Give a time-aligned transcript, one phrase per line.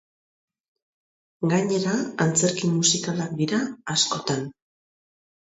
[1.53, 1.93] Gainera,
[2.25, 3.61] antzerki musikalak dira
[3.95, 4.43] askotan.